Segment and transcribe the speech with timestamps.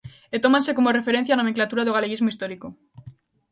[0.35, 2.67] E tómanse como referencia a nomenclatura do galeguismo histórico.